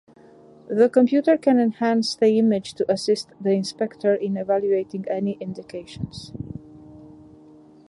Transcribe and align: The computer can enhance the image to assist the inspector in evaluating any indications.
The 0.67 0.89
computer 0.89 1.37
can 1.37 1.59
enhance 1.59 2.15
the 2.15 2.39
image 2.39 2.73
to 2.73 2.91
assist 2.91 3.29
the 3.39 3.51
inspector 3.51 4.15
in 4.15 4.35
evaluating 4.35 5.05
any 5.07 5.33
indications. 5.39 6.31